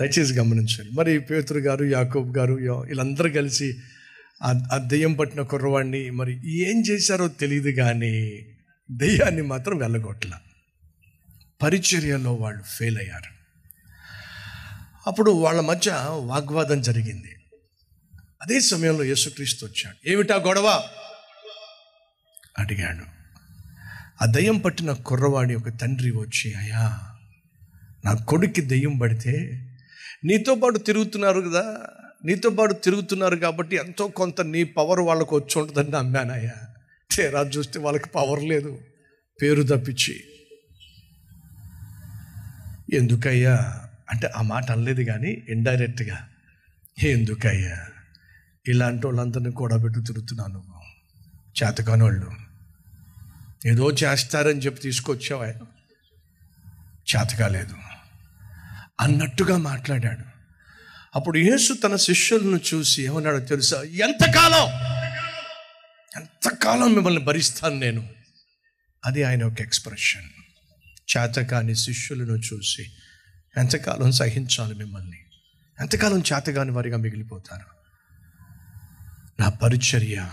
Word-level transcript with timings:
దయచేసి 0.00 0.34
గమనించండి. 0.34 0.90
మరి 0.92 1.20
పేతురు 1.20 1.58
గారు 1.58 1.84
యాకోబ్ 1.84 2.36
గారు 2.36 2.54
వీళ్ళందరూ 2.54 3.30
కలిసి 3.30 3.74
ఆ- 4.42 4.80
దెయ్యం 4.86 5.12
పట్టిన 5.12 5.42
కుర్రవాడిని 5.42 6.10
మరి 6.10 6.60
ఏం 6.62 6.82
చేశారో 6.90 7.28
తెలియదు 7.28 7.70
కానీ 7.70 8.46
దెయ్యాన్ని 8.90 9.42
మాత్రం 9.42 9.78
వెళ్ళగొట్ల. 9.78 10.32
పరిచర్యలో 11.62 12.34
వాళ్ళు 12.34 12.62
ఫెయిల్ 12.62 12.98
అయ్యారు. 12.98 13.34
అప్పుడు 15.06 15.30
వాళ్ళ 15.30 15.60
మధ్య 15.60 15.90
వాగ్వాదం 16.10 16.82
జరిగింది. 16.82 17.36
అదే 18.42 18.60
సమయంలో 18.60 19.04
యేసుక్రీస్తు 19.04 19.66
వచ్చాడు. 19.66 20.10
ఏమిటా 20.10 20.36
గొడవ? 20.36 20.82
అడిగాడు. 22.58 23.04
ఆ 24.22 24.26
దయ్యం 24.26 24.58
పట్టిన 24.58 24.92
కుర్రవాడి 24.92 25.54
ఒక 25.54 25.68
తండ్రి 25.68 26.10
వచ్చి 26.10 26.54
అయ్యా 26.54 26.98
నా 28.04 28.14
కొడుక్కి 28.14 28.60
దెయ్యం 28.60 28.98
పడితే 28.98 29.60
నీతో 30.24 30.54
పాటు 30.54 30.78
తిరుగుతున్నారు 30.78 31.40
కదా. 31.40 31.86
నీతో 32.24 32.50
పాటు 32.50 32.74
తిరుగుతున్నారు 32.74 33.36
కాబట్టి 33.36 33.76
ఎంతో 33.76 34.06
కొంత 34.06 34.40
నీ 34.40 34.64
పవర్ 34.64 35.00
వాళ్ళకు 35.00 35.36
వచ్చి 35.36 35.62
ఉంటుందని 35.62 35.90
నమ్మానయ్యా 35.90 36.52
తీరా 37.16 37.40
చూస్తే 37.40 37.80
వాళ్ళకి 37.80 38.08
పవర్ 38.08 38.42
లేదు. 38.42 38.80
పేరు 39.42 39.62
తప్పించి. 39.62 40.24
ఎందుకయ్యా? 42.92 43.54
అంటే 44.10 44.26
ఆ 44.26 44.42
మాట 44.42 44.70
అనలేదు 44.70 45.02
కానీ 45.02 45.42
ఇండైరెక్ట్గా 45.48 46.28
ఎందుకయ్యా? 47.02 47.86
ఇలాంటి 48.68 49.06
వాళ్ళందరినీ 49.06 49.50
కూడా 49.50 49.76
పెట్టు 49.76 50.00
తిరుగుతున్నాను 50.00 50.64
చేతకాని 51.62 52.02
వాళ్ళు 52.02 52.30
ఏదో 53.66 53.90
చేస్తారని 53.90 54.60
చెప్పి 54.60 54.80
తీసుకొచ్చావా 54.80 55.46
చేతకాలేదు. 57.16 57.93
అన్నట్టుగా 59.00 59.56
మాట్లాడాడు. 59.56 60.24
అప్పుడు 61.14 61.38
యేసు 61.38 61.72
తన 61.72 61.96
శిష్యులను 61.96 62.60
చూసి 62.74 63.02
ఏమన్నాడో 63.02 63.38
తెలుసా? 63.38 63.82
ఎంతకాలం? 63.82 64.70
ఎంతకాలం 66.22 66.94
మిమ్మల్ని 66.94 67.24
భరిస్తాను 67.24 67.74
నేను? 67.74 68.08
అది 69.04 69.22
ఆయన 69.22 69.44
ఒక 69.44 69.60
ఎక్స్ప్రెషన్. 69.60 70.28
చేతకాని 71.16 71.76
శిష్యులను 71.76 72.32
చూసి 72.32 72.92
ఎంతకాలం 73.58 74.12
సహించాలి 74.12 74.74
మిమ్మల్ని? 74.74 75.18
ఎంతకాలం 75.80 76.18
చేతగాని 76.18 76.70
వారిగా 76.70 76.96
మిగిలిపోతారు? 76.96 77.74
నా 79.40 79.48
పరిచర్య 79.48 80.30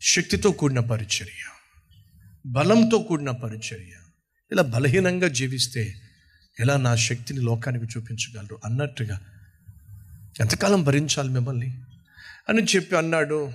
శక్తితో 0.00 0.50
కూడిన 0.50 0.80
పరిచర్య 0.80 1.48
బలంతో 2.46 2.98
కూడిన 2.98 3.30
పరిచర్య 3.30 3.92
ఇలా 4.52 4.62
బలహీనంగా 4.62 5.28
జీవిస్తే 5.28 5.94
ఎలా 6.60 6.76
నా 6.76 6.96
శక్తిని 6.96 7.40
లోకానికి 7.40 7.84
చూపించగలరు 7.84 8.58
అన్నట్టుగా. 8.64 9.20
ఎంతకాలం 10.40 10.84
భరించాలి 10.84 11.28
మిమ్మల్ని? 11.28 11.80
అని 12.48 12.62
చెప్పి 12.62 12.96
అన్నాడు. 12.96 13.52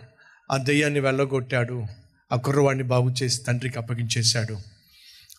ఆ 0.52 0.58
దెయ్యాన్ని 0.58 1.00
వెళ్ళగొట్టాడు. 1.00 1.86
ఆ 2.32 2.36
కుర్రవాడిని 2.36 2.84
బాగు 2.84 3.14
చేసి 3.24 3.44
తండ్రికి 3.44 3.78
అప్పగించేశాడు. 3.78 4.58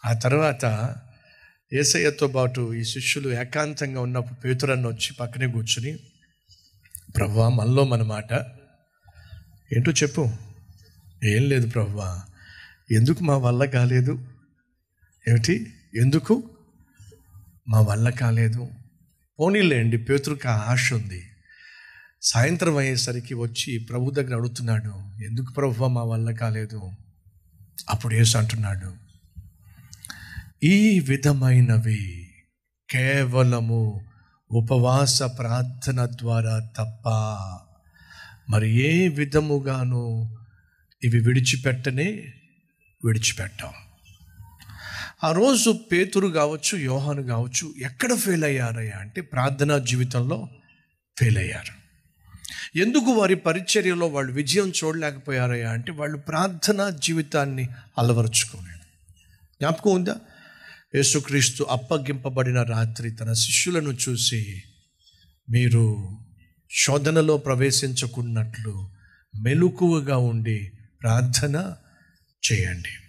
ఆ 0.05 0.13
తర్వాత 0.13 0.95
ఏసయ్యతో 1.73 2.29
పాటు 2.29 2.75
ఈ 2.75 2.85
శిష్యులు 2.85 3.41
ఏకాంతంగా 3.41 4.01
ఉన్నప్పుడు 4.01 4.35
పేతురన్న 4.35 4.87
వచ్చి 4.87 5.15
పక్కనే 5.21 5.47
కూర్చుని 5.47 5.99
ప్రవ్వా 7.17 7.49
మనలో 7.49 7.85
మన 7.85 8.03
మాట. 8.03 8.33
ఏంటో 9.77 9.93
చెప్పు. 9.93 10.33
ఏం 11.25 11.49
లేదు 11.49 11.69
ప్రవ్వా. 11.69 12.23
ఎందుకు 12.93 13.25
మా 13.25 13.37
వల్ల 13.37 13.65
కాలేదు? 13.65 14.29
ఏమిటి? 15.29 15.75
ఎందుకు? 16.01 16.52
మా 17.69 17.81
వల్ల 17.81 18.11
కాలేదు. 18.11 18.71
పోనీలేండి 19.41 19.97
పేతురుకి 19.97 20.49
ఆ 20.49 20.57
ఆశ 20.57 20.93
ఉంది. 20.93 21.23
సాయంత్రం 22.23 22.77
అయ్యేసరికి 22.77 23.35
వచ్చి 23.35 23.79
ప్రభు 23.79 24.11
దగ్గర 24.11 24.35
అడుగుతున్నాడు 24.35 25.23
ఎందుకు 25.25 25.53
ప్రభు 25.53 25.87
మా 25.87 26.03
వల్ల 26.03 26.31
కాలేదు? 26.31 26.93
అప్పుడు 27.91 28.15
ఏసు 28.15 28.39
అంటున్నాడు 28.39 28.95
ఈ 30.65 31.01
విధమైనవి 31.01 32.29
కేవలము 32.91 34.01
ఉపవాస 34.51 35.23
ప్రార్థన 35.23 36.07
ద్వారా 36.07 36.71
తప్ప 36.77 37.09
మరి 38.51 38.71
ఏ 38.73 39.09
విధముగాను 39.09 40.37
ఇవి 41.05 41.19
విడిచిపెట్టనే 41.21 42.05
విడిచిపెట్టాం 43.05 43.71
ఆ 45.25 45.33
రోజు 45.33 45.71
పేతురు 45.93 46.29
కావచ్చు 46.29 46.79
యోహాను 46.79 47.23
కావచ్చు 47.23 47.75
ఎక్కడ 47.79 48.15
ఫెయిల్ 48.15 48.45
అయ్యారయ్యా 48.45 48.99
అంటే 48.99 49.21
ప్రార్థనా 49.21 49.79
జీవితంలో 49.79 50.49
ఫెయిల్ 51.19 51.39
అయ్యారు. 51.39 51.83
ఎందుకు 52.79 53.05
వారి 53.05 53.37
పరిచర్యలో 53.37 54.07
వాళ్ళు 54.07 54.33
విజయం 54.33 54.73
చూడలేకపోయారయ్యా 54.85 55.71
అంటే 55.71 55.93
వాళ్ళు 55.93 56.19
ప్రార్థనా 56.19 56.91
జీవితాన్ని 56.91 57.69
అలవరుచుకోలేదు. 57.99 58.81
జ్ఞాపకం 59.61 59.95
ఉందా? 59.95 60.17
యేసుక్రీస్తు 60.95 61.65
అప్పగింపబడిన 61.65 62.63
రాత్రి 62.63 63.11
తన 63.11 63.33
శిష్యులను 63.33 63.97
చూసి 64.09 64.63
మీరు 65.51 66.19
శోధనలో 66.71 67.37
ప్రవేశించకున్నట్లు 67.37 68.89
మెలకువగా 69.41 70.17
ఉండి 70.17 70.73
ప్రార్థన 71.03 71.75
చేయండి. 72.53 73.02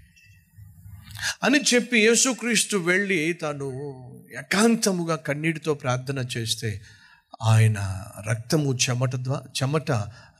అని 1.43 1.59
చెప్పి 1.73 1.99
యేసుక్రీస్తు 1.99 2.77
వెళ్ళి 2.77 3.33
తాను 3.33 3.65
ఏకాంతముగా 4.37 5.15
కన్నీటితో 5.15 5.73
ప్రార్థన 5.73 6.25
చేస్తే 6.37 6.81
ఆయన 7.43 8.05
రక్తము 8.29 8.75
చెమట 8.75 9.15
ద్వా- 9.15 9.47
చెమట 9.47 9.91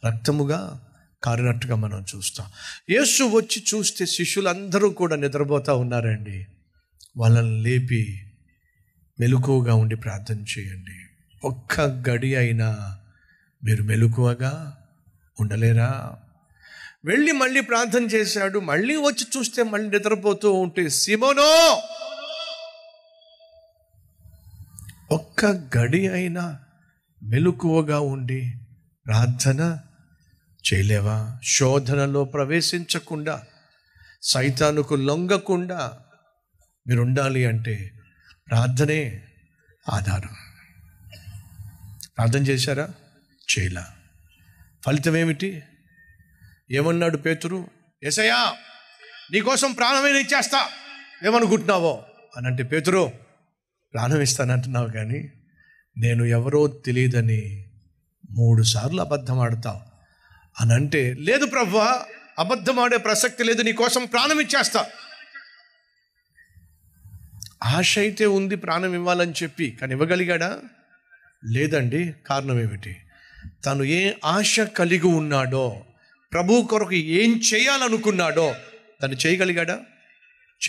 రక్తముగా 0.06 0.82
కారినట్టుగా 1.24 1.76
మనం 1.76 2.06
చూస్తాం. 2.16 2.48
యేసు 2.90 3.24
వచ్చి 3.24 3.64
చూస్తే 3.74 4.06
శిష్యులందరూ 4.06 4.90
కూడా 4.90 5.16
నిద్రపోతూ 5.16 5.78
ఉన్నారండి. 5.78 6.48
వాళ్ళని 7.18 7.64
లేపి 7.64 8.24
మెలకువగా 9.20 9.76
ఉండి 9.76 9.96
ప్రార్థన 9.96 10.40
చేయండి. 10.40 11.00
ఒక్క 11.44 11.82
గడి 11.82 12.36
అయినా 12.36 12.98
మీరు 13.64 13.84
మెలకువగా 13.84 14.78
ఉండలేరా? 15.40 16.16
వెళ్ళి 17.06 17.32
మళ్ళీ 17.32 17.62
ప్రార్థన 17.62 18.04
చేశాడు. 18.04 18.60
మళ్ళీ 18.60 18.96
వచ్చి 18.96 19.26
చూస్తే 19.38 19.64
మళ్ళీ 19.64 19.90
నిద్రపోతూ 19.90 20.54
ఉంటే 20.54 20.90
సిమోనో! 20.90 21.82
ఒక్క 25.12 25.46
గడి 25.46 26.08
అయినా 26.08 26.60
మెలకువగా 27.24 28.00
ఉండి 28.00 28.54
ప్రార్థన 29.06 29.80
చేయలేవా? 30.64 31.40
శోధనలో 31.44 32.24
ప్రవేశించకుండా 32.24 33.44
సైతానుకు 34.22 34.96
లొంగకుండా 34.96 36.00
మీరు 36.88 37.02
ఉండాలి 37.02 37.46
అంటే 37.46 37.92
ప్రార్థనే 38.50 39.24
ఆధారం. 39.90 40.36
ప్రార్థన 42.18 42.40
చేశారా? 42.40 42.90
చేయలా. 43.48 43.94
ఫలితం 44.86 45.18
ఏమిటి 45.18 45.64
ఏమన్నాడు 46.72 47.18
పేతురు? 47.18 47.68
ఎసయ్యా 48.04 48.54
నీకోసం 49.32 49.72
ప్రాణమైన 49.72 50.16
ఇచ్చేస్తా. 50.16 50.70
ఏమనుకుంటున్నావో? 51.26 52.06
అని 52.38 52.48
అంటే 52.48 52.64
పేతురు 52.64 53.14
ప్రాణం 53.94 54.22
ఇస్తానంటున్నావు 54.22 54.90
కానీ 54.90 55.32
నేను 55.98 56.24
ఎవరో 56.24 56.68
తెలియదని 56.68 57.66
మూడు 58.32 58.64
సార్లు 58.64 59.02
అబద్ధం 59.02 59.40
ఆడతావు. 59.40 59.82
అని 60.62 60.74
అంటే 60.74 61.14
లేదు 61.14 61.46
ప్రభు 61.46 61.78
అబద్ధం 62.40 62.80
ఆడే 62.80 62.98
ప్రసక్తి 62.98 63.44
లేదు 63.44 63.62
నీకోసం 63.62 64.06
ప్రాణం 64.06 64.40
ఇచ్చేస్తా. 64.40 64.86
ఆశ 67.64 68.00
అయితే 68.00 68.26
ఉంది 68.26 68.56
ప్రాణం 68.56 68.94
ఇవ్వాలని 68.94 69.34
చెప్పి 69.44 69.72
కానీ 69.72 69.94
ఇవ్వగలిగాడా? 69.94 70.60
లేదండి 71.52 72.14
కారణం 72.28 72.60
ఏమిటి? 72.60 72.98
తను 73.66 73.84
ఏ 73.84 74.14
ఆశ 74.26 74.60
కలిగి 74.60 75.08
ఉన్నాడో 75.08 75.86
ప్రభు 76.34 76.68
కొరకు 76.70 76.94
ఏం 76.94 77.42
చేయాలనుకున్నాడో 77.54 78.56
తను 79.04 79.14
చేయగలిగాడా? 79.14 79.74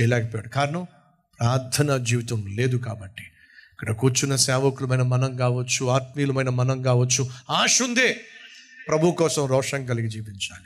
చేయలేకపోయాడు. 0.01 0.49
కారణం 0.49 0.87
ప్రార్థన 1.41 1.97
జీవితం 1.97 2.47
లేదు 2.47 2.77
కాబట్టి. 2.77 3.23
ఇక్కడ 3.73 3.93
కూర్చున్న 3.93 4.37
సేవకులమైన 4.37 5.03
మనం 5.03 5.37
కావచ్చు 5.37 5.87
ఆత్మీయులమైన 5.87 6.49
మనం 6.49 6.83
కావచ్చు 6.83 7.31
ఆశ 7.51 7.83
ఉందే 7.83 8.21
ప్రభు 8.89 9.11
కోసం 9.11 9.47
రోషం 9.47 9.87
కలిగి 9.87 10.09
జీవించాలి. 10.09 10.65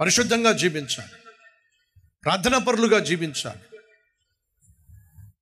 పరిశుద్ధంగా 0.00 0.52
జీవించాలి. 0.52 1.10
ప్రార్థనా 2.24 2.58
పరులుగా 2.58 2.98
జీవించాలి. 2.98 3.76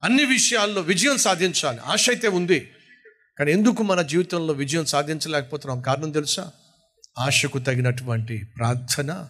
అన్ని 0.04 0.24
విషయాల్లో 0.24 0.80
విజయం 0.80 1.16
సాధించాలి. 1.16 1.78
ఆశ 1.78 2.10
అయితే 2.10 2.28
ఉంది. 2.28 2.72
కానీ 3.38 3.52
ఎందుకు 3.52 3.82
మన 3.82 4.02
జీవితంలో 4.02 4.52
విజయం 4.52 4.84
సాధించలేకపోతున్నాం? 4.84 5.80
కారణం 5.80 6.10
తెలుసా? 6.10 6.52
ఆశకు 7.19 7.58
తగినటువంటి 7.58 8.44
ప్రార్థన 8.56 9.28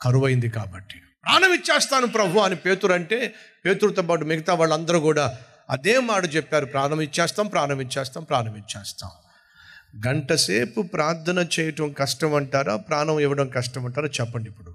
కరువైంది 0.00 0.48
కాబట్టి. 0.50 0.94
ప్రాణం 1.24 1.54
ఇచ్చేస్తాను 1.54 2.06
ప్రభు 2.06 2.38
అని 2.38 2.56
పేతురు 2.56 2.92
అంటే 2.92 3.34
పేతురుతో 3.66 4.02
పాటు 4.02 4.24
మిగతా 4.24 4.54
వాళ్ళందరూ 4.54 5.00
కూడా 5.00 5.38
అదే 5.70 6.00
మాట 6.00 6.36
చెప్పారు 6.36 6.66
ప్రాణం 6.66 7.00
ఇచ్చేస్తాం 7.00 7.46
ప్రాణం 7.46 7.80
ఇచ్చేస్తాం 7.80 8.24
ప్రాణం 8.24 8.56
ఇచ్చేస్తాం. 8.56 9.10
గంటసేపు 10.06 10.82
ప్రార్థన 10.82 11.46
చేయటం 11.60 11.92
కష్టం 11.92 12.34
అంటారా? 12.34 12.76
ప్రాణం 12.76 13.20
ఇవ్వడం 13.20 13.48
కష్టం 13.48 13.84
అంటారా? 13.84 14.08
చెప్పండి 14.08 14.50
ఇప్పుడు. 14.50 14.74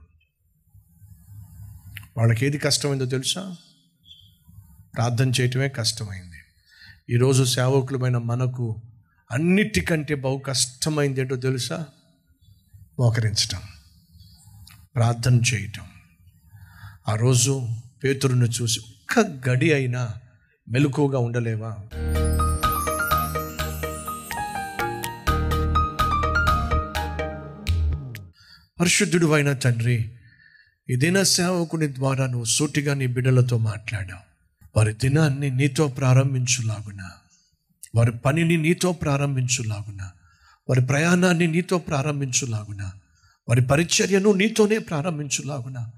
వాళ్ళకి 2.17 2.45
ఏది 2.45 2.57
కష్టమైందో 2.57 3.05
తెలుసా? 3.05 3.55
ప్రార్థన 4.95 5.29
చేయటమే 5.29 5.69
కష్టమైంది. 5.69 6.37
ఈరోజు 7.09 7.43
సేవకులమైన 7.43 8.17
మనకు 8.17 8.81
అన్నిటికంటే 9.31 10.15
బహు 10.15 10.37
కష్టమైంది 10.37 11.21
ఏంటో 11.21 11.35
తెలుసా? 11.35 11.85
మోకరించటం 13.01 13.59
ప్రార్థన 14.95 15.35
చేయటం. 15.35 15.83
ఆ 17.07 17.15
రోజు 17.15 17.67
పేతురును 18.03 18.45
చూసి 18.45 18.79
ఒక్క 18.79 19.49
గడి 19.49 19.73
అయినా 19.73 20.13
మెలకుగా 20.69 21.19
ఉండలేవా? 21.19 21.69
పరిశుద్ధుడు 28.79 29.31
అయిన 29.31 29.53
తండ్రి 29.53 30.11
ఈ 30.89 30.95
దిన 30.95 31.23
సేవకుని 31.23 31.95
ద్వారా 31.95 32.25
నువ్వు 32.27 32.45
సూటిగా 32.45 32.93
నీ 32.93 33.07
బిడ్డలతో 33.07 33.57
మాట్లాడావు. 33.57 34.21
వారి 34.75 34.93
దినాన్ని 34.93 35.49
నీతో 35.49 35.87
ప్రారంభించులాగున 35.87 37.09
వారి 37.95 38.11
పనిని 38.11 38.57
నీతో 38.57 38.91
ప్రారంభించులాగున 38.91 40.11
వారి 40.69 40.81
ప్రయాణాన్ని 40.81 41.47
నీతో 41.47 41.77
ప్రారంభించులాగున 41.77 42.91
వారి 43.49 43.61
పరిచర్యను 43.61 44.33
నీతోనే 44.33 44.77
ప్రారంభించులాగున 44.77 45.89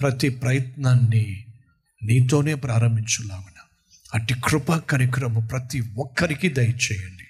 ప్రతి 0.00 0.28
ప్రయత్నాన్ని 0.28 1.44
నీతోనే 2.02 2.54
ప్రారంభించులాగున. 2.54 3.60
అట్టి 4.14 4.34
కృపా 4.44 4.78
కార్యక్రమం 4.78 5.46
ప్రతి 5.46 5.80
ఒక్కరికి 5.80 6.48
దయచేయండి. 6.48 7.24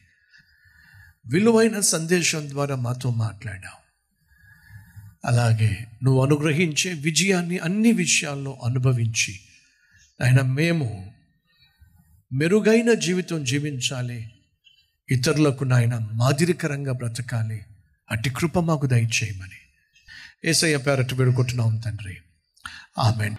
విలువైన 1.27 1.81
సందేశం 1.81 2.50
ద్వారా 2.50 2.77
మాతో 2.77 3.11
మాట్లాడావు. 3.11 3.83
అలాగే 5.27 5.87
నువ్వు 6.05 6.25
అనుగ్రహించే 6.25 6.93
విజయాన్ని 6.93 7.59
అన్ని 7.59 7.93
విషయాల్లో 7.93 8.61
అనుభవించి 8.65 9.41
ఆయన 10.25 10.43
మేము 10.43 11.12
మెరుగైన 12.33 12.93
జీవితం 12.93 13.45
జీవించాలి. 13.45 14.31
ఇతరులకు 15.10 15.64
నాయన 15.64 16.08
మాదిరికరంగా 16.12 16.93
బ్రతకాలి. 16.93 17.62
అట్టి 18.10 18.31
కృప 18.31 18.58
మాకు 18.58 18.87
దయచేయమని. 18.87 19.58
ఏసయ్య 20.44 20.76
పేరట్టు 20.76 21.14
వేడుకుంటున్నాం 21.14 21.76
తండ్రి. 21.76 22.16
ఆమెన్. 22.99 23.37